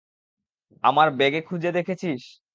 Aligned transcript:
আমার 0.83 1.07
ব্যাগে 1.11 1.41
খুঁজে 1.41 1.69
দেখেছিস? 1.71 2.21